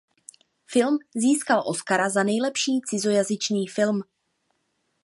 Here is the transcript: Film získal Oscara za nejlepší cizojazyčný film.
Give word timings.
Film 0.65 0.97
získal 1.15 1.63
Oscara 1.65 2.09
za 2.09 2.23
nejlepší 2.23 2.81
cizojazyčný 2.87 3.67
film. 3.67 4.03